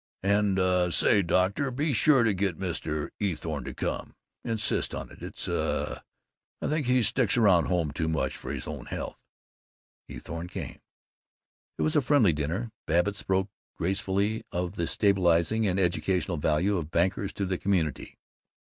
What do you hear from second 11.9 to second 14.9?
a friendly dinner. Babbitt spoke gracefully of the